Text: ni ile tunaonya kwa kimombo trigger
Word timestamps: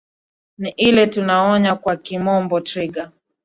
ni 0.57 0.69
ile 0.69 1.07
tunaonya 1.07 1.75
kwa 1.75 1.95
kimombo 1.95 2.61
trigger 2.61 3.11